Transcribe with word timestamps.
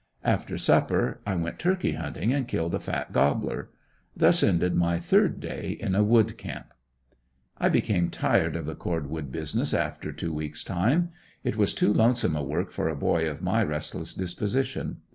After 0.23 0.57
supper 0.57 1.21
I 1.27 1.35
went 1.35 1.59
turkey 1.59 1.91
hunting 1.91 2.33
and 2.33 2.47
killed 2.47 2.73
a 2.73 2.79
fat 2.79 3.11
gobbler. 3.13 3.69
Thus 4.17 4.41
ended 4.41 4.73
my 4.73 4.97
third 4.97 5.39
day 5.39 5.77
in 5.79 5.93
a 5.93 6.03
wood 6.03 6.39
camp. 6.39 6.73
I 7.59 7.69
became 7.69 8.09
tired 8.09 8.55
of 8.55 8.65
the 8.65 8.73
cord 8.73 9.11
wood 9.11 9.31
business 9.31 9.75
after 9.75 10.11
two 10.11 10.33
weeks 10.33 10.63
time. 10.63 11.11
It 11.43 11.55
was 11.55 11.75
too 11.75 11.93
lonesome 11.93 12.35
a 12.35 12.41
work 12.41 12.71
for 12.71 12.89
a 12.89 12.95
boy 12.95 13.29
of 13.29 13.43
my 13.43 13.61
restless 13.63 14.15
disposition. 14.15 15.01